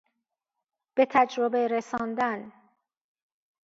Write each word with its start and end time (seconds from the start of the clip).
بتجربه 0.97 1.67
رساندن 1.67 2.51